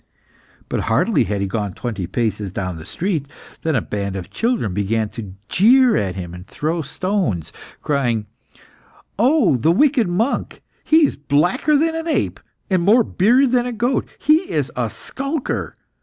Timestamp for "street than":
2.87-3.75